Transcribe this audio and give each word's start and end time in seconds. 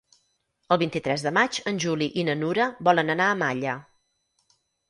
El 0.75 0.79
vint-i-tres 0.83 1.25
de 1.25 1.33
maig 1.39 1.59
en 1.73 1.77
Juli 1.85 2.09
i 2.23 2.25
na 2.31 2.37
Nura 2.39 2.67
volen 2.91 3.15
anar 3.19 3.31
a 3.35 3.39
Malla. 3.45 3.79